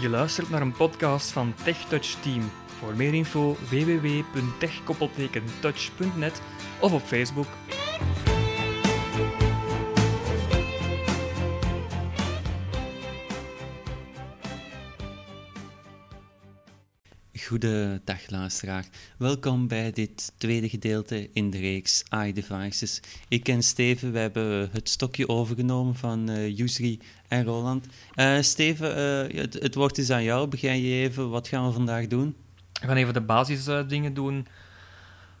Je 0.00 0.08
luistert 0.08 0.50
naar 0.50 0.60
een 0.60 0.72
podcast 0.72 1.30
van 1.30 1.54
TechTouch 1.64 2.16
Team. 2.20 2.50
Voor 2.78 2.96
meer 2.96 3.14
info 3.14 3.56
www.tech-touch.net 3.70 6.42
of 6.80 6.92
op 6.92 7.02
Facebook. 7.02 7.46
Goedendag 17.44 18.30
luisteraar. 18.30 18.84
Welkom 19.18 19.68
bij 19.68 19.92
dit 19.92 20.32
tweede 20.36 20.68
gedeelte 20.68 21.30
in 21.32 21.50
de 21.50 21.58
reeks 21.58 22.04
iDevices. 22.24 23.00
Ik 23.28 23.42
ken 23.42 23.62
Steven, 23.62 24.12
we 24.12 24.18
hebben 24.18 24.68
het 24.72 24.88
stokje 24.88 25.28
overgenomen 25.28 25.94
van 25.94 26.30
uh, 26.30 26.56
Yusri 26.56 27.00
en 27.28 27.44
Roland. 27.44 27.86
Uh, 28.14 28.40
Steven, 28.40 28.98
uh, 29.34 29.42
het, 29.42 29.74
woord 29.74 29.98
is 29.98 30.10
aan 30.10 30.22
jou. 30.22 30.48
Begin 30.48 30.80
je 30.80 30.94
even, 30.94 31.30
wat 31.30 31.48
gaan 31.48 31.66
we 31.66 31.72
vandaag 31.72 32.06
doen? 32.06 32.36
We 32.80 32.86
gaan 32.86 32.96
even 32.96 33.14
de 33.14 33.20
basisdingen 33.20 34.14
doen. 34.14 34.46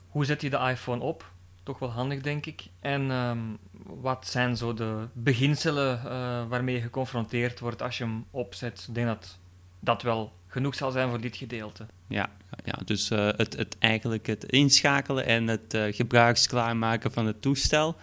Hoe 0.08 0.24
zet 0.24 0.42
je 0.42 0.50
de 0.50 0.68
iPhone 0.70 1.02
op? 1.02 1.32
Toch 1.62 1.78
wel 1.78 1.90
handig, 1.90 2.20
denk 2.20 2.46
ik. 2.46 2.66
En 2.80 3.10
um, 3.10 3.58
wat 3.82 4.26
zijn 4.26 4.56
zo 4.56 4.74
de 4.74 5.08
beginselen 5.12 6.02
waarmee 6.48 6.74
je 6.74 6.80
geconfronteerd 6.80 7.60
wordt 7.60 7.82
als 7.82 7.98
je 7.98 8.04
hem 8.04 8.24
opzet? 8.30 8.84
Ik 8.88 8.94
denk 8.94 9.06
dat 9.06 9.38
dat 9.80 10.02
wel 10.02 10.32
genoeg 10.56 10.74
zal 10.74 10.90
zijn 10.90 11.08
voor 11.08 11.20
dit 11.20 11.36
gedeelte. 11.36 11.86
Ja, 12.08 12.30
ja 12.64 12.78
dus 12.84 13.10
uh, 13.10 13.28
het, 13.36 13.56
het, 13.56 13.76
eigenlijk 13.78 14.26
het 14.26 14.44
inschakelen 14.44 15.26
en 15.26 15.46
het 15.46 15.74
uh, 15.74 15.94
gebruiksklaarmaken 15.94 17.12
van 17.12 17.26
het 17.26 17.42
toestel. 17.42 17.96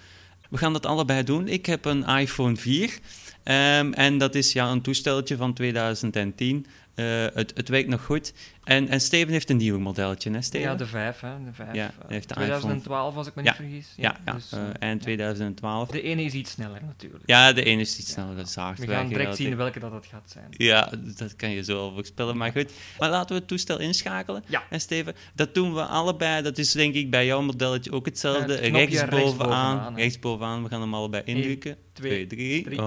We 0.49 0.57
gaan 0.57 0.73
dat 0.73 0.85
allebei 0.85 1.23
doen. 1.23 1.47
Ik 1.47 1.65
heb 1.65 1.85
een 1.85 2.05
iPhone 2.05 2.55
4 2.55 2.99
um, 3.43 3.93
en 3.93 4.17
dat 4.17 4.35
is 4.35 4.53
ja, 4.53 4.71
een 4.71 4.81
toesteltje 4.81 5.35
van 5.35 5.53
2010. 5.53 6.65
Uh, 6.95 7.25
het, 7.33 7.53
het 7.55 7.69
werkt 7.69 7.89
nog 7.89 8.05
goed. 8.05 8.33
En, 8.63 8.87
en 8.87 9.01
Steven 9.01 9.31
heeft 9.31 9.49
een 9.49 9.57
nieuw 9.57 9.79
modelletje, 9.79 10.31
hè 10.31 10.41
Steven? 10.41 10.69
Ja, 10.69 10.75
de 10.75 10.85
5, 10.85 11.19
hè. 11.19 11.43
De 11.45 11.53
5. 11.53 11.73
Ja, 11.73 11.93
heeft 12.07 12.27
de 12.27 12.33
2012, 12.33 12.99
iPhone... 12.99 13.17
als 13.17 13.27
ik 13.27 13.35
me 13.35 13.43
ja. 13.43 13.49
niet 13.49 13.59
vergis. 13.59 13.93
Ja, 13.95 14.17
ja, 14.25 14.33
dus, 14.33 14.53
uh, 14.53 14.59
eind 14.79 15.01
2012. 15.01 15.89
De 15.89 16.01
ene 16.01 16.23
is 16.23 16.33
iets 16.33 16.51
sneller, 16.51 16.81
natuurlijk. 16.85 17.23
Ja, 17.25 17.53
de 17.53 17.63
ene 17.63 17.81
is 17.81 17.99
iets 17.99 18.11
sneller, 18.11 18.35
dat 18.35 18.47
is 18.47 18.55
hard. 18.55 18.79
We 18.79 18.87
gaan 18.87 19.07
direct 19.07 19.35
zien 19.35 19.55
welke 19.55 19.79
dat 19.79 19.91
het 19.91 20.05
gaat 20.05 20.31
zijn. 20.31 20.45
Ja, 20.49 20.89
dat 21.17 21.35
kan 21.35 21.49
je 21.49 21.63
zo 21.63 21.91
voorspellen, 21.91 22.37
maar 22.37 22.51
goed. 22.51 22.71
Maar 22.99 23.09
laten 23.09 23.29
we 23.29 23.35
het 23.35 23.47
toestel 23.47 23.79
inschakelen. 23.79 24.43
Ja. 24.47 24.63
En 24.69 24.81
Steven, 24.81 25.15
dat 25.33 25.53
doen 25.53 25.73
we 25.73 25.81
allebei. 25.81 26.41
Dat 26.41 26.57
is 26.57 26.71
denk 26.71 26.93
ik 26.93 27.09
bij 27.09 27.25
jouw 27.25 27.41
modelletje 27.41 27.91
ook 27.91 28.05
hetzelfde. 28.05 28.53
Het 28.53 28.61
rechtsbovenaan. 28.61 29.19
rechtsbovenaan, 29.19 29.95
rechtsbovenaan. 29.95 30.63
We 30.63 30.69
gaan 30.69 30.81
hem 30.81 30.93
allebei 30.93 31.23
indrukken. 31.25 31.71
1, 31.71 31.77
2, 31.93 32.27
3. 32.27 32.63
drie. 32.63 32.79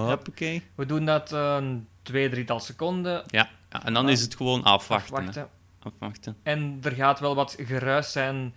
We 0.75 0.85
doen 0.85 1.05
dat 1.05 1.31
een 1.31 1.87
twee, 2.01 2.29
drietal 2.29 2.59
seconden. 2.59 3.23
Ja. 3.27 3.49
ja, 3.69 3.85
en 3.85 3.93
dan 3.93 4.09
is 4.09 4.21
het 4.21 4.35
gewoon 4.35 4.63
afwachten. 4.63 5.15
Afwachten. 5.15 5.49
Afwachten. 5.79 6.37
En 6.43 6.79
er 6.83 6.91
gaat 6.91 7.19
wel 7.19 7.35
wat 7.35 7.55
geruis 7.59 8.11
zijn 8.11 8.53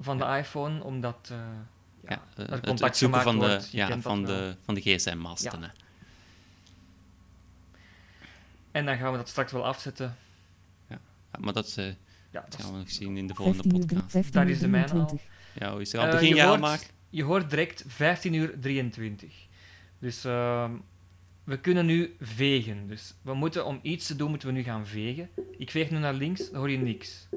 van 0.00 0.18
de 0.18 0.24
iPhone, 0.24 0.84
omdat 0.84 1.28
uh, 1.32 1.38
ja, 1.38 2.10
Ja, 2.10 2.22
eh, 2.36 2.44
er 2.44 2.50
het, 2.50 2.66
contact 2.66 2.80
het 2.80 2.96
zoeken 2.96 3.22
van 3.22 3.38
de, 3.38 3.46
wordt. 3.46 3.70
Je 3.70 3.76
ja, 3.76 3.98
van 4.00 4.26
wel. 4.26 4.36
de, 4.36 4.56
van 4.64 4.74
de 4.74 4.80
gsm-masten. 4.80 5.72
En 8.70 8.86
dan 8.86 8.96
gaan 8.96 9.10
we 9.10 9.16
dat 9.16 9.28
straks 9.28 9.52
wel 9.52 9.66
afzetten. 9.66 10.16
Ja, 10.88 10.98
maar 11.38 11.52
dat, 11.52 11.74
eh, 11.76 11.84
Ja, 11.84 11.94
dat 12.30 12.50
dat 12.50 12.60
gaan 12.60 12.72
we 12.72 12.78
nog 12.78 12.90
zien 12.90 13.16
in 13.16 13.26
de 13.26 13.34
volgende 13.34 13.62
15 13.62 13.80
uur, 13.80 13.86
podcast. 13.86 14.10
15 14.10 14.32
Daar 14.32 14.46
uur 14.46 14.50
is 14.52 14.58
de 14.58 14.68
mijne 14.68 14.86
al. 14.86 15.06
23. 15.06 15.28
Ja, 15.52 15.72
hoe 15.72 15.80
is 15.80 15.92
het 15.92 16.00
al? 16.00 16.06
Eh, 16.06 16.12
Begin 16.12 16.28
je 16.28 16.34
jij 16.34 16.46
al 16.46 16.58
hoort-. 16.58 16.92
Je 17.10 17.22
hoort 17.22 17.50
direct 17.50 17.84
15 17.86 18.34
uur 18.34 18.60
23. 18.60 19.34
Dus 19.98 20.24
ehm, 20.24 20.72
we 21.50 21.60
kunnen 21.60 21.86
nu 21.86 22.14
vegen. 22.20 22.86
Dus 22.86 23.14
we 23.22 23.34
moeten, 23.34 23.66
om 23.66 23.78
iets 23.82 24.06
te 24.06 24.16
doen, 24.16 24.30
moeten 24.30 24.48
we 24.48 24.54
nu 24.54 24.62
gaan 24.62 24.86
vegen. 24.86 25.28
Ik 25.58 25.70
veeg 25.70 25.90
nu 25.90 25.98
naar 25.98 26.14
links, 26.14 26.50
dan 26.50 26.58
hoor 26.58 26.70
je 26.70 26.78
niks. 26.78 27.28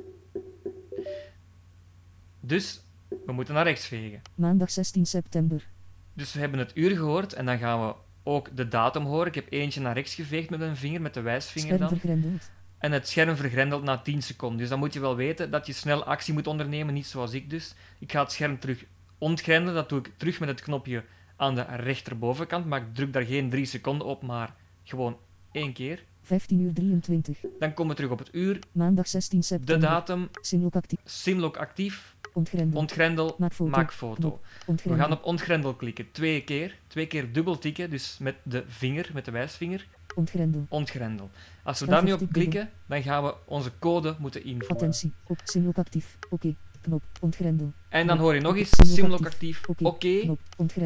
Dus 2.39 2.81
we 3.25 3.31
moeten 3.31 3.53
naar 3.53 3.63
rechts 3.63 3.85
vegen. 3.85 4.21
Maandag 4.35 4.71
16 4.71 5.05
september. 5.05 5.67
Dus 6.13 6.33
we 6.33 6.39
hebben 6.39 6.59
het 6.59 6.71
uur 6.75 6.95
gehoord 6.95 7.33
en 7.33 7.45
dan 7.45 7.57
gaan 7.57 7.87
we 7.87 7.95
ook 8.23 8.55
de 8.55 8.67
datum 8.67 9.03
horen. 9.05 9.27
Ik 9.27 9.35
heb 9.35 9.47
eentje 9.49 9.81
naar 9.81 9.93
rechts 9.93 10.15
geveegd 10.15 10.49
met 10.49 10.61
een 10.61 10.75
vinger, 10.75 11.01
met 11.01 11.13
de 11.13 11.21
wijsvinger 11.21 11.75
Scherm 11.75 11.99
dan. 12.11 12.39
En 12.77 12.91
het 12.91 13.07
scherm 13.07 13.35
vergrendelt 13.35 13.83
na 13.83 13.97
10 13.97 14.21
seconden. 14.21 14.57
Dus 14.57 14.69
dan 14.69 14.79
moet 14.79 14.93
je 14.93 14.99
wel 14.99 15.15
weten 15.15 15.51
dat 15.51 15.67
je 15.67 15.73
snel 15.73 16.03
actie 16.03 16.33
moet 16.33 16.47
ondernemen, 16.47 16.93
niet 16.93 17.07
zoals 17.07 17.33
ik 17.33 17.49
dus. 17.49 17.75
Ik 17.99 18.11
ga 18.11 18.21
het 18.21 18.31
scherm 18.31 18.59
terug 18.59 18.85
ontgrendelen. 19.17 19.73
Dat 19.73 19.89
doe 19.89 19.99
ik 19.99 20.11
terug 20.17 20.39
met 20.39 20.49
het 20.49 20.61
knopje 20.61 21.03
aan 21.43 21.55
de 21.55 21.61
rechterbovenkant. 21.75 22.65
Maar 22.65 22.81
ik 22.81 22.93
druk 22.95 23.13
daar 23.13 23.23
geen 23.25 23.49
3 23.49 23.65
seconden 23.65 24.07
op, 24.07 24.21
maar 24.21 24.55
gewoon 24.83 25.17
één 25.51 25.73
keer. 25.73 26.03
15 26.21 26.59
uur 26.59 26.73
23. 26.73 27.37
Dan 27.59 27.73
komen 27.73 27.91
we 27.91 27.95
terug 27.97 28.11
op 28.11 28.19
het 28.19 28.29
uur, 28.31 28.59
Maandag 28.71 29.07
16 29.07 29.39
de 29.39 29.45
september. 29.45 29.89
datum, 29.89 30.29
Simlock 30.41 30.75
actief. 30.75 30.99
simlock 31.03 31.57
actief, 31.57 32.15
Ontgrendeld. 32.33 32.75
ontgrendel, 32.75 33.35
Maak 33.37 33.53
foto. 33.53 33.69
maak 33.69 33.91
foto. 33.93 34.39
Knop. 34.65 34.81
We 34.83 34.95
gaan 34.95 35.11
op 35.11 35.23
ontgrendel 35.23 35.73
klikken, 35.75 36.11
twee 36.11 36.43
keer. 36.43 36.77
Twee 36.87 37.07
keer 37.07 37.33
dubbel 37.33 37.57
tikken, 37.57 37.89
dus 37.89 38.17
met 38.19 38.35
de 38.43 38.63
vinger, 38.67 39.09
met 39.13 39.25
de 39.25 39.31
wijsvinger, 39.31 39.87
Ontgrendel. 40.15 40.65
ontgrendel. 40.69 41.29
Als 41.63 41.79
we 41.79 41.85
daar 41.85 42.03
nu 42.03 42.11
op 42.13 42.21
klikken, 42.31 42.69
dan 42.87 43.03
gaan 43.03 43.23
we 43.23 43.35
onze 43.45 43.71
code 43.79 44.15
moeten 44.19 44.43
invoeren. 44.43 44.69
Attentie. 44.69 45.13
Op 45.27 45.39
Simlock 45.43 45.77
actief. 45.77 46.17
Oké. 46.29 46.55
Knop. 46.83 47.03
Ontgrendel. 47.21 47.73
En 47.89 48.07
dan 48.07 48.17
hoor 48.17 48.33
je 48.33 48.41
nog 48.41 48.57
eens 48.57 48.69
simlock 48.81 49.25
actief. 49.25 49.61
Oké. 49.81 50.35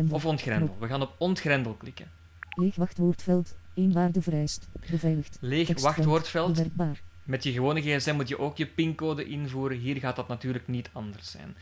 of 0.10 0.26
ontgrendel. 0.26 0.76
We 0.80 0.88
gaan 0.88 1.02
op 1.02 1.16
ontgrendel 1.18 1.74
klikken. 1.74 2.10
Leeg 2.50 2.76
wachtwoordveld. 2.76 3.56
Eén 3.76 3.94
waarde 3.94 4.22
vereist. 4.22 4.68
Beveiligd. 4.92 5.38
Leeg 5.42 5.68
Tekstveld. 5.68 5.96
wachtwoordveld. 5.96 6.54
Bewerkbaar. 6.54 7.02
Met 7.24 7.44
je 7.44 7.52
gewone 7.52 7.82
gsm 7.82 8.16
moet 8.16 8.28
je 8.28 8.40
ook 8.40 8.58
je 8.58 8.66
pincode 8.68 9.26
invoeren. 9.26 9.78
Hier 9.78 9.96
gaat 9.96 10.16
dat 10.16 10.28
natuurlijk 10.28 10.68
niet 10.68 10.90
anders 10.94 11.32
zijn. 11.32 11.56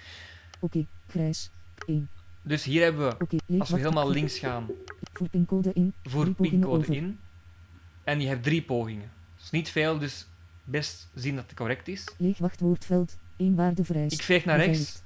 Oké. 0.59 0.85
Grijs. 1.07 1.50
1. 1.85 2.09
Dus 2.41 2.63
hier 2.63 2.81
hebben 2.84 3.17
we, 3.17 3.40
als 3.59 3.69
we 3.69 3.78
helemaal 3.78 4.09
links 4.09 4.40
gaan, 4.40 4.67
Voor 5.13 5.29
pincode 5.29 5.73
in. 5.73 5.94
pogingen 6.02 6.35
pincode 6.35 6.96
in. 6.96 7.19
En 8.03 8.22
je 8.22 8.28
hebt 8.28 8.44
drie 8.44 8.62
pogingen. 8.62 9.12
Dat 9.35 9.44
is 9.44 9.50
niet 9.50 9.69
veel, 9.69 9.97
dus 9.97 10.28
best 10.63 11.09
zien 11.13 11.35
dat 11.35 11.44
het 11.47 11.53
correct 11.53 11.88
is. 11.88 12.13
Leeg 12.17 12.38
wachtwoordveld. 12.38 13.17
Ik 13.38 14.22
veeg 14.22 14.46
naar 14.46 14.57
rechts 14.57 15.03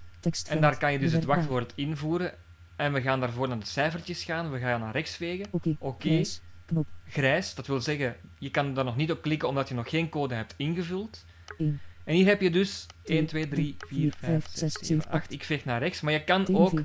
en 0.47 0.61
daar 0.61 0.77
kan 0.77 0.91
je 0.91 0.99
dus 0.99 1.11
het 1.11 1.25
wachtwoord 1.25 1.73
invoeren. 1.75 2.33
En 2.75 2.93
we 2.93 3.01
gaan 3.01 3.19
daarvoor 3.19 3.47
naar 3.47 3.59
de 3.59 3.65
cijfertjes 3.65 4.23
gaan. 4.23 4.51
We 4.51 4.59
gaan 4.59 4.79
naar 4.79 4.93
rechts 4.93 5.15
vegen. 5.15 5.45
Oké. 5.79 6.21
Knop. 6.65 6.87
Grijs, 7.07 7.55
dat 7.55 7.67
wil 7.67 7.81
zeggen, 7.81 8.15
je 8.37 8.51
kan 8.51 8.73
daar 8.73 8.85
nog 8.85 8.95
niet 8.95 9.11
op 9.11 9.21
klikken 9.21 9.47
omdat 9.47 9.69
je 9.69 9.75
nog 9.75 9.89
geen 9.89 10.09
code 10.09 10.35
hebt 10.35 10.53
ingevuld. 10.57 11.25
1. 11.57 11.79
En 12.03 12.15
hier 12.15 12.25
heb 12.25 12.41
je 12.41 12.49
dus 12.49 12.85
1, 13.03 13.25
2, 13.25 13.47
3, 13.47 13.75
3, 13.77 13.99
4, 13.99 14.13
5, 14.19 14.47
6, 14.53 14.73
7, 14.73 15.11
8. 15.11 15.31
Ik 15.31 15.43
veeg 15.43 15.65
naar 15.65 15.79
rechts, 15.79 16.01
maar 16.01 16.13
je 16.13 16.23
kan 16.23 16.55
ook 16.55 16.81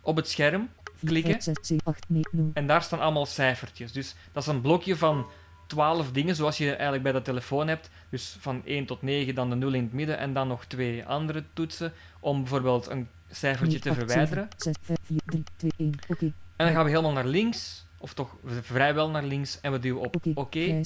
op 0.00 0.16
het 0.16 0.28
scherm 0.28 0.68
klikken. 1.04 1.42
6, 1.42 1.56
7, 1.60 1.86
8, 1.86 2.04
9, 2.08 2.30
0. 2.32 2.50
En 2.54 2.66
daar 2.66 2.82
staan 2.82 3.00
allemaal 3.00 3.26
cijfertjes. 3.26 3.92
Dus 3.92 4.14
dat 4.32 4.42
is 4.42 4.48
een 4.48 4.60
blokje 4.60 4.96
van 4.96 5.26
12 5.66 6.12
dingen, 6.12 6.36
zoals 6.36 6.58
je 6.58 6.70
eigenlijk 6.70 7.02
bij 7.02 7.12
de 7.12 7.22
telefoon 7.22 7.68
hebt. 7.68 7.90
Dus 8.08 8.36
van 8.40 8.62
1 8.64 8.86
tot 8.86 9.02
9, 9.02 9.34
dan 9.34 9.50
de 9.50 9.56
0 9.56 9.72
in 9.72 9.82
het 9.82 9.92
midden 9.92 10.18
en 10.18 10.32
dan 10.32 10.48
nog 10.48 10.64
twee 10.64 11.04
andere 11.04 11.44
toetsen 11.52 11.92
om 12.20 12.40
bijvoorbeeld 12.40 12.86
een 12.86 13.08
cijfertje 13.30 13.78
te 13.78 13.94
verwijderen. 13.94 14.48
6, 14.56 14.74
5, 14.82 14.98
4, 15.02 15.20
3, 15.26 15.44
2, 15.56 15.70
1. 15.76 15.92
Oké. 16.08 16.24
En 16.56 16.66
dan 16.66 16.74
gaan 16.74 16.84
we 16.84 16.90
helemaal 16.90 17.12
naar 17.12 17.26
links, 17.26 17.86
of 17.98 18.14
toch 18.14 18.36
vrijwel 18.60 19.10
naar 19.10 19.24
links, 19.24 19.60
en 19.60 19.72
we 19.72 19.78
duwen 19.78 20.02
op 20.02 20.16
Oké. 20.34 20.82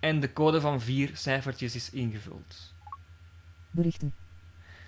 En 0.00 0.20
de 0.20 0.32
code 0.32 0.60
van 0.60 0.80
vier 0.80 1.10
cijfertjes 1.12 1.74
is 1.74 1.90
ingevuld. 1.90 2.74
Berichten. 3.70 4.14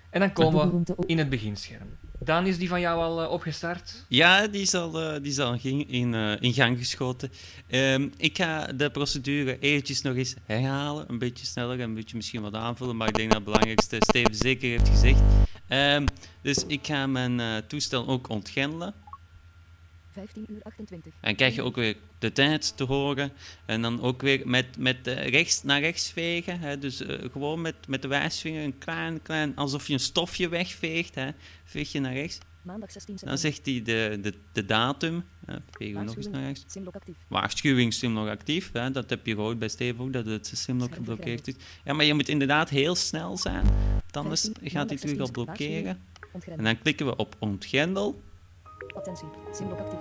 En 0.09 0.19
dan 0.19 0.33
komen 0.33 0.83
we 0.85 0.95
in 1.05 1.17
het 1.17 1.29
beginscherm. 1.29 1.97
Daan, 2.19 2.45
is 2.45 2.57
die 2.57 2.67
van 2.67 2.79
jou 2.79 3.01
al 3.01 3.21
eh, 3.21 3.31
opgestart? 3.31 4.05
Ja, 4.07 4.47
die 4.47 4.61
is 4.61 4.73
al, 4.73 5.01
eh, 5.01 5.21
die 5.21 5.31
is 5.31 5.63
in, 5.87 6.13
eh, 6.13 6.41
in 6.41 6.53
gang 6.53 6.77
geschoten. 6.77 7.31
Ehm, 7.67 8.09
ik 8.17 8.37
ga 8.37 8.65
de 8.65 8.89
procedure 8.89 9.59
eventjes 9.59 10.01
nog 10.01 10.15
eens 10.15 10.35
herhalen. 10.45 11.05
Een 11.07 11.19
beetje 11.19 11.45
sneller, 11.45 11.79
een 11.79 11.93
beetje 11.93 12.15
misschien 12.15 12.41
wat 12.41 12.53
aanvullen. 12.53 12.97
Maar 12.97 13.07
ik 13.07 13.15
denk 13.15 13.27
dat 13.27 13.37
het 13.37 13.45
belangrijkste 13.45 13.95
Steven 13.99 14.35
zeker 14.35 14.69
heeft 14.69 14.89
gezegd. 14.89 15.19
Ehm, 15.67 16.05
dus 16.41 16.63
ik 16.67 16.85
ga 16.85 17.07
mijn 17.07 17.67
toestel 17.67 18.07
ook 18.07 18.29
ontgrendelen. 18.29 18.93
15 20.15 20.45
uur 20.49 20.61
28. 20.63 21.13
En 21.19 21.35
krijg 21.35 21.55
je 21.55 21.61
ook 21.61 21.75
weer 21.75 21.95
de 22.19 22.31
tijd 22.31 22.77
te 22.77 22.83
horen. 22.83 23.31
En 23.65 23.81
dan 23.81 24.01
ook 24.01 24.21
weer 24.21 24.47
met, 24.47 24.77
met 24.77 25.07
eh, 25.07 25.27
rechts 25.27 25.63
naar 25.63 25.79
rechts 25.79 26.11
vegen. 26.11 26.59
Hè. 26.59 26.77
Dus 26.77 27.01
eh, 27.01 27.31
gewoon 27.31 27.61
met, 27.61 27.75
met 27.87 28.01
de 28.01 28.07
wijsvinger 28.07 28.63
een 28.63 28.77
klein, 28.77 29.21
klein, 29.21 29.55
alsof 29.55 29.87
je 29.87 29.93
een 29.93 29.99
stofje 29.99 30.49
wegveegt. 30.49 31.15
Hè. 31.15 31.29
Veeg 31.63 31.91
je 31.91 31.99
naar 31.99 32.13
rechts. 32.13 32.37
Maandag 32.61 32.91
16 32.91 33.15
Dan 33.15 33.37
september. 33.37 33.37
zegt 33.37 33.65
hij 33.65 33.95
de, 34.11 34.19
de, 34.21 34.33
de 34.51 34.65
datum. 34.65 35.23
Hè. 35.45 35.55
Vegen 35.71 35.99
we 35.99 36.05
nog 36.05 36.15
eens 36.15 36.27
naar 36.27 36.43
rechts. 36.43 36.63
Simlock 36.67 36.95
actief. 36.95 37.15
Waarschuwing 37.27 37.93
Simlog 37.93 38.27
actief. 38.27 38.71
Hè. 38.73 38.91
Dat 38.91 39.09
heb 39.09 39.25
je 39.25 39.33
gehoord 39.33 39.59
bij 39.59 39.67
Steve 39.67 40.01
ook, 40.01 40.13
dat 40.13 40.25
het 40.25 40.51
Simlog 40.53 40.87
Scherm 40.87 41.05
geblokkeerd 41.05 41.47
is. 41.47 41.55
Ja, 41.83 41.93
maar 41.93 42.05
je 42.05 42.13
moet 42.13 42.29
inderdaad 42.29 42.69
heel 42.69 42.95
snel 42.95 43.37
zijn. 43.37 43.65
Anders 44.11 44.41
15, 44.41 44.69
gaat 44.69 44.89
hij 44.89 44.97
terug 44.97 45.19
al 45.19 45.25
16, 45.25 45.45
blokkeren. 45.45 45.99
En 46.57 46.63
dan 46.63 46.79
klikken 46.79 47.05
we 47.05 47.15
op 47.15 47.35
ontgrendel. 47.39 48.21
Attentie. 48.93 49.27
Simlock 49.53 49.79
actief. 49.79 49.99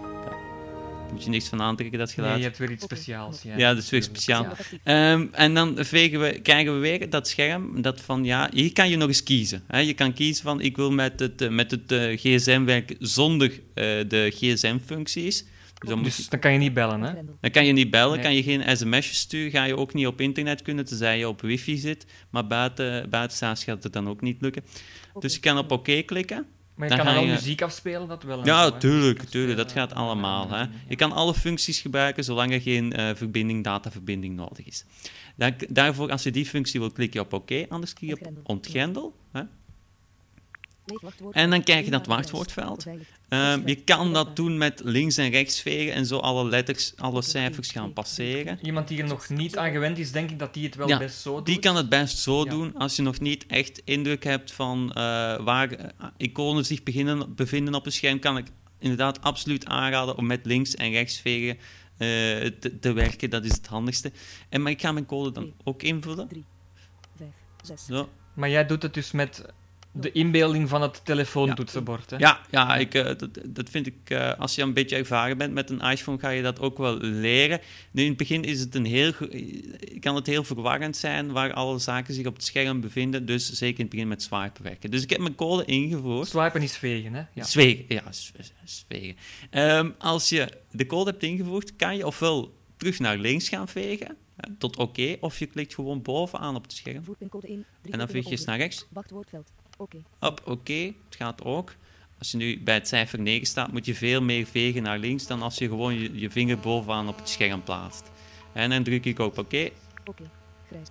Moet 1.13 1.25
je 1.25 1.31
niks 1.31 1.49
van 1.49 1.61
aantrekken, 1.63 1.99
dat 1.99 2.11
geluid. 2.13 2.31
Nee, 2.33 2.41
je 2.41 2.47
hebt 2.47 2.59
weer 2.59 2.71
iets 2.71 2.85
speciaals. 2.85 3.43
Ja, 3.43 3.57
Ja, 3.57 3.75
dat 3.75 3.83
is 3.83 3.91
weer 3.91 4.03
speciaal. 4.03 4.45
Actief. 4.45 4.79
Ehm, 4.85 5.27
en 5.33 5.55
dan 5.55 5.77
vegen 5.81 6.21
we, 6.21 6.41
krijgen 6.41 6.73
we 6.75 6.79
weer 6.79 7.11
dat 7.11 7.29
scherm, 7.29 7.83
dat 7.83 8.01
van 8.01 8.25
ja, 8.25 8.49
hier 8.53 8.73
kan 8.73 8.91
je 8.91 8.97
nog 8.97 9.09
eens 9.09 9.23
kiezen. 9.23 9.63
Hè. 9.67 9.79
Je 9.79 9.95
kan 9.95 10.13
kiezen 10.13 10.45
van 10.45 10.61
ik 10.61 10.77
wil 10.77 10.91
met 10.91 11.21
het, 11.21 11.41
eh, 11.43 11.49
met 11.49 11.71
het 11.71 11.93
eh, 11.93 12.17
gsm 12.19 12.65
werken 12.65 12.97
zonder 12.99 13.51
eh, 13.51 13.85
de 14.09 14.31
gsm-functies. 14.35 15.45
Dus 15.79 15.89
dan, 15.89 15.99
moet 15.99 16.11
je- 16.11 16.17
Dus 16.17 16.29
dan 16.29 16.41
kan 16.41 16.53
je 16.53 16.59
niet 16.59 16.75
bellen, 16.75 17.03
hè? 17.03 17.13
Dan 17.41 17.51
kan 17.51 17.67
je 17.67 17.73
niet 17.73 17.91
bellen, 17.91 18.15
Nee. 18.15 18.23
kan 18.23 18.35
je 18.35 18.43
geen 18.43 18.77
sms'jes 18.77 19.19
sturen, 19.19 19.51
ga 19.51 19.65
je 19.65 19.77
ook 19.77 19.95
niet 19.95 20.07
op 20.07 20.21
internet 20.21 20.63
kunnen, 20.63 20.85
tenzij 20.85 21.19
je 21.19 21.29
op 21.29 21.41
wifi 21.41 21.77
zit. 21.77 22.07
Maar 22.31 22.47
buiten, 22.47 23.11
buitenstaans 23.11 23.65
gaat 23.65 23.83
het 23.83 23.93
dan 23.93 24.09
ook 24.09 24.21
niet 24.21 24.41
lukken. 24.41 24.65
Dus 25.19 25.35
je 25.35 25.41
kan 25.41 25.59
op 25.59 25.71
oké 25.71 26.03
klikken. 26.03 26.47
Maar 26.75 26.89
je 26.89 26.95
Dan 26.97 27.05
kan 27.05 27.15
ga 27.15 27.21
wel 27.21 27.29
je- 27.29 27.35
muziek 27.35 27.63
afspelen, 27.63 28.09
dat 28.09 28.23
wel. 28.23 28.45
Ja, 28.45 28.65
zo, 28.65 28.77
tuurlijk, 28.79 29.23
tuurlijk, 29.23 29.57
dat 29.57 29.67
afspelen, 29.67 29.89
gaat 29.89 29.95
allemaal. 29.95 30.51
Hè. 30.51 30.65
Je 30.89 30.97
kan 30.97 31.13
alle 31.13 31.35
functies 31.35 31.81
gebruiken 31.81 32.25
zolang 32.25 32.53
er 32.53 32.61
geen 32.61 32.93
eh, 32.93 33.15
verbinding, 33.15 33.65
dataverbinding 33.65 34.37
nodig 34.37 34.67
is. 34.67 34.85
Dan, 35.37 35.55
daarvoor, 35.69 36.11
als 36.11 36.23
je 36.23 36.31
die 36.31 36.47
functie 36.47 36.81
wil, 36.81 36.91
klik 36.91 37.13
je 37.13 37.21
op 37.21 37.33
oké, 37.33 37.67
anders 37.69 37.93
klik 37.93 38.09
je 38.11 38.15
op 38.17 38.21
Ontgrendel. 38.27 38.43
ontgrendel. 38.55 39.17
Hè. 39.33 39.43
En 41.31 41.51
dan 41.51 41.63
krijg 41.63 41.85
je 41.85 41.91
dat 41.91 42.01
Inwaarde 42.03 42.23
wachtwoordveld. 42.31 42.87
Ehm, 43.29 43.69
je 43.69 43.75
kan 43.75 44.13
dat 44.13 44.37
doen 44.37 44.59
met 44.59 44.81
links 44.85 45.17
en 45.17 45.31
rechts 45.31 45.61
vegen 45.61 45.95
en 45.95 46.07
zo 46.07 46.19
alle 46.19 46.45
letters, 46.49 46.93
alle 46.97 47.23
cijfers 47.23 47.71
gaan 47.71 47.93
passeren. 47.93 48.59
Iemand 48.63 48.89
die 48.89 49.03
er 49.03 49.09
nog 49.09 49.29
niet 49.29 49.57
aan 49.57 49.71
gewend 49.71 49.99
is, 49.99 50.13
denk 50.13 50.31
ik 50.31 50.39
dat 50.39 50.55
die 50.55 50.65
het 50.65 50.75
wel 50.75 50.89
Ja, 50.89 50.99
best 50.99 51.21
zo 51.21 51.37
doet. 51.37 51.47
Die 51.47 51.59
kan 51.59 51.77
het 51.77 51.89
best 51.89 52.19
zo 52.19 52.45
Ja. 52.45 52.51
doen 52.51 52.75
als 52.77 52.97
je 52.97 53.03
nog 53.03 53.21
niet 53.21 53.47
echt 53.47 53.83
indruk 53.85 54.25
hebt 54.25 54.53
van 54.53 54.89
eh, 54.89 54.95
waar 55.45 55.71
eh, 55.73 55.89
iconen 56.17 56.65
zich 56.67 56.83
beginnen, 56.83 57.35
bevinden 57.35 57.75
op 57.75 57.87
een 57.87 57.93
scherm. 57.93 58.19
Kan 58.19 58.37
ik 58.37 58.47
inderdaad 58.79 59.21
absoluut 59.23 59.67
aanraden 59.67 60.17
om 60.17 60.27
met 60.27 60.47
links 60.47 60.75
en 60.75 60.91
rechts 60.91 61.19
vegen 61.21 61.57
eh, 61.57 61.59
te, 62.61 62.79
te 62.81 62.93
werken. 62.93 63.31
Dat 63.31 63.45
is 63.45 63.53
het 63.53 63.67
handigste. 63.67 64.13
En, 64.49 64.63
maar 64.63 64.73
ik 64.73 64.81
ga 64.81 64.93
mijn 64.93 65.07
code 65.07 65.33
dan 65.33 65.53
ook 65.65 65.83
invullen. 65.83 66.29
Vijf, 67.17 67.31
zes. 67.63 67.85
Zo. 67.87 68.09
Maar 68.35 68.51
jij 68.51 68.67
doet 68.67 68.83
het 68.83 68.95
dus 68.95 69.11
met 69.11 69.45
de 69.97 70.13
inbeelding 70.13 70.69
van 70.69 70.83
het 70.83 71.01
telefoontoetsenbord, 71.05 72.11
hè? 72.11 72.17
Ja, 72.17 72.41
ja 72.51 72.77
ik, 72.77 72.95
eh, 72.95 73.05
dat, 73.05 73.29
dat 73.47 73.71
vind 73.71 73.87
ik, 73.87 73.95
eh, 74.05 74.33
als 74.39 74.55
je 74.55 74.63
een 74.63 74.73
beetje 74.73 74.97
ervaren 74.97 75.39
bent 75.39 75.53
met 75.53 75.71
een 75.71 75.81
iPhone, 75.81 76.19
ga 76.19 76.29
je 76.29 76.43
dat 76.43 76.61
ook 76.61 76.79
wel 76.79 76.97
leren. 76.99 77.61
Nu, 77.91 78.03
in 78.03 78.09
het 78.09 78.17
begin 78.17 78.45
is 78.45 78.61
het 78.61 78.75
een 78.75 78.85
heel, 78.85 79.13
ge- 79.13 79.97
kan 80.01 80.15
het 80.15 80.27
heel 80.27 80.45
verwarrend 80.45 80.97
zijn 80.97 81.33
waar 81.33 81.53
alle 81.53 81.79
zaken 81.79 82.15
zich 82.15 82.27
op 82.27 82.35
het 82.35 82.45
scherm 82.45 82.81
bevinden. 82.81 83.27
Dus 83.27 83.51
zeker 83.53 83.79
in 83.79 83.85
het 83.85 83.91
begin 83.95 84.09
met 84.09 84.23
swipen 84.23 84.63
werken. 84.63 84.91
Dus 84.91 85.03
ik 85.03 85.11
heb 85.11 85.21
mijn 85.21 85.35
code 85.35 85.65
ingevoerd. 85.65 86.29
Swipen 86.29 86.63
is 86.63 86.77
vegen, 86.77 87.15
hè? 87.15 87.23
Ja. 87.33 87.45
Zwegen, 87.45 87.85
ja, 87.89 88.03
zwegen. 88.65 89.17
Ehm, 89.51 89.91
als 89.99 90.29
je 90.29 90.49
de 90.71 90.87
code 90.87 91.11
hebt 91.11 91.23
ingevoerd, 91.23 91.77
kan 91.77 91.97
je 91.97 92.07
ofwel 92.07 92.55
terug 92.77 92.99
naar 92.99 93.17
links 93.19 93.49
gaan 93.49 93.69
vegen, 93.69 94.17
hè, 94.37 94.51
tot 94.59 94.77
oké, 94.77 95.17
of 95.21 95.39
je 95.39 95.47
klikt 95.47 95.75
gewoon 95.75 96.03
bovenaan 96.03 96.55
op 96.57 96.63
het 96.63 96.73
scherm. 96.73 97.05
Voer 97.05 97.17
pincode 97.17 97.47
in. 97.49 97.65
En 97.91 97.99
dan 97.99 98.09
veeg 98.09 98.25
je 98.25 98.31
eens 98.31 98.45
naar 98.45 98.57
rechts. 98.59 98.87
Wachtwoordveld. 98.91 99.51
Oké. 99.77 100.03
Op 100.21 100.41
oké, 100.45 100.93
het 101.05 101.17
gaat 101.17 101.45
ook. 101.45 101.75
Als 102.19 102.31
je 102.31 102.37
nu 102.37 102.63
bij 102.63 102.75
het 102.75 102.89
cijfer 102.89 103.21
9 103.21 103.47
staat, 103.47 103.73
moet 103.73 103.87
je 103.87 103.95
veel 103.95 104.23
meer 104.23 104.47
vegen 104.47 104.83
naar 104.83 104.99
links 104.99 105.27
dan 105.27 105.43
als 105.43 105.59
je 105.59 105.69
gewoon 105.69 105.95
je, 105.95 106.19
je 106.19 106.31
vinger 106.31 106.59
bovenaan 106.59 107.09
op 107.09 107.17
het 107.17 107.29
scherm 107.29 107.63
plaatst. 107.63 108.11
En 108.53 108.71
dan 108.71 108.83
druk 108.83 109.05
ik 109.05 109.19
op 109.19 109.39
oké. 109.39 109.71
Oké. 110.05 110.31
Grijs. 110.67 110.89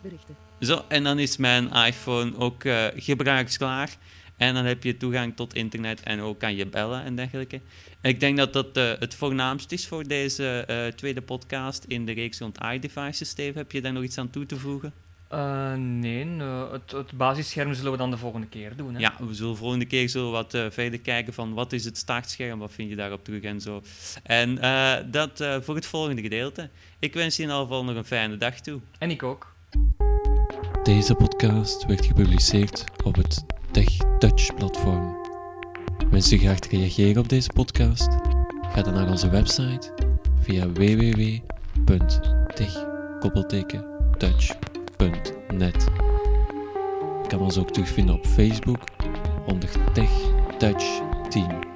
Berichten. 0.00 0.36
Zo, 0.60 0.84
en 0.88 1.04
dan 1.04 1.18
is 1.18 1.36
mijn 1.36 1.72
iPhone 1.72 2.36
ook 2.36 2.64
eh, 2.64 2.86
gebruiksklaar. 2.94 3.96
En 4.36 4.54
dan 4.54 4.64
heb 4.64 4.82
je 4.82 4.96
toegang 4.96 5.36
tot 5.36 5.54
internet 5.54 6.00
en 6.00 6.20
ook 6.20 6.38
kan 6.38 6.56
je 6.56 6.66
bellen 6.66 7.04
en 7.04 7.16
dergelijke. 7.16 7.60
Ik 8.02 8.20
denk 8.20 8.36
dat 8.36 8.52
dat 8.52 8.76
eh, 8.76 8.92
het 8.98 9.14
voornaamst 9.14 9.72
is 9.72 9.86
voor 9.86 10.04
deze 10.06 10.64
eh, 10.66 10.86
tweede 10.86 11.22
podcast 11.22 11.84
in 11.84 12.06
de 12.06 12.12
reeks 12.12 12.38
rond 12.38 12.58
iDevices. 12.72 13.28
Steve, 13.28 13.58
heb 13.58 13.72
je 13.72 13.80
daar 13.80 13.92
nog 13.92 14.02
iets 14.02 14.18
aan 14.18 14.30
toe 14.30 14.46
te 14.46 14.56
voegen? 14.56 14.92
Eh, 15.30 15.74
nee, 15.74 16.36
eh, 16.38 16.72
het, 16.72 16.90
het 16.90 17.12
basisscherm 17.12 17.74
zullen 17.74 17.92
we 17.92 17.98
dan 17.98 18.10
de 18.10 18.16
volgende 18.16 18.46
keer 18.46 18.76
doen, 18.76 18.94
hè? 18.94 19.00
Ja, 19.00 19.14
we 19.18 19.34
zullen 19.34 19.56
volgende 19.56 19.84
keer 19.84 20.08
zo 20.08 20.30
wat 20.30 20.54
eh, 20.54 20.66
verder 20.70 21.00
kijken 21.00 21.32
van 21.32 21.54
wat 21.54 21.72
is 21.72 21.84
het 21.84 21.96
startscherm, 21.96 22.58
wat 22.58 22.72
vind 22.72 22.88
je 22.88 22.96
daarop 22.96 23.24
terug 23.24 23.42
en 23.42 23.60
zo. 23.60 23.82
En 24.22 24.58
eh, 24.58 24.96
dat 25.06 25.40
eh, 25.40 25.56
voor 25.60 25.74
het 25.74 25.86
volgende 25.86 26.22
gedeelte. 26.22 26.68
Ik 26.98 27.14
wens 27.14 27.36
je 27.36 27.42
in 27.42 27.48
ieder 27.48 27.62
geval 27.62 27.84
nog 27.84 27.96
een 27.96 28.04
fijne 28.04 28.36
dag 28.36 28.60
toe. 28.60 28.80
En 28.98 29.10
ik 29.10 29.22
ook. 29.22 29.54
Deze 30.82 31.14
podcast 31.14 31.86
werd 31.86 32.06
gepubliceerd 32.06 32.84
op 33.04 33.14
het 33.14 33.44
TechTouch-platform. 33.70 35.16
Wens 36.10 36.28
je 36.28 36.38
graag 36.38 36.58
te 36.58 36.68
reageren 36.68 37.22
op 37.22 37.28
deze 37.28 37.50
podcast? 37.54 38.08
Ga 38.72 38.82
dan 38.82 38.94
naar 38.94 39.08
onze 39.08 39.30
website 39.30 39.92
via 40.40 40.66
Je 47.22 47.28
kan 47.28 47.40
ons 47.40 47.58
ook 47.58 47.70
terugvinden 47.70 48.14
op 48.14 48.26
Facebook 48.26 48.78
onder 49.46 49.68
Tech 49.92 50.10
Touch 50.58 51.00
Team. 51.28 51.69